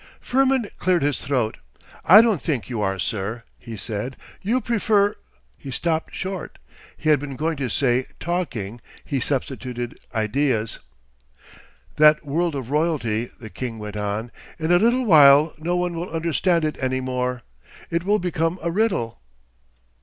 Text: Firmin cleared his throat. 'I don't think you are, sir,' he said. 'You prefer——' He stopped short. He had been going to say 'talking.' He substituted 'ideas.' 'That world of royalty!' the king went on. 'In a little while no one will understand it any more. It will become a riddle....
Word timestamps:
Firmin 0.19 0.67
cleared 0.79 1.03
his 1.03 1.21
throat. 1.23 1.57
'I 2.05 2.21
don't 2.23 2.41
think 2.41 2.71
you 2.71 2.81
are, 2.81 2.97
sir,' 2.97 3.43
he 3.59 3.77
said. 3.77 4.17
'You 4.41 4.59
prefer——' 4.59 5.17
He 5.59 5.69
stopped 5.69 6.15
short. 6.15 6.57
He 6.97 7.09
had 7.09 7.19
been 7.19 7.35
going 7.35 7.55
to 7.57 7.69
say 7.69 8.07
'talking.' 8.19 8.81
He 9.05 9.19
substituted 9.19 9.99
'ideas.' 10.11 10.79
'That 11.97 12.25
world 12.25 12.55
of 12.55 12.71
royalty!' 12.71 13.29
the 13.39 13.51
king 13.51 13.77
went 13.77 13.95
on. 13.95 14.31
'In 14.57 14.71
a 14.71 14.79
little 14.79 15.05
while 15.05 15.53
no 15.59 15.75
one 15.75 15.93
will 15.93 16.09
understand 16.09 16.65
it 16.65 16.81
any 16.81 16.99
more. 16.99 17.43
It 17.91 18.03
will 18.03 18.17
become 18.17 18.57
a 18.63 18.71
riddle.... 18.71 19.21